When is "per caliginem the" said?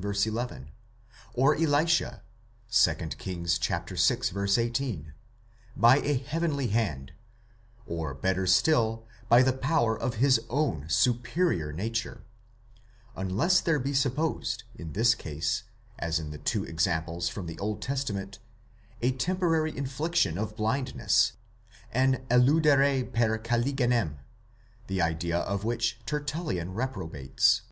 23.12-25.02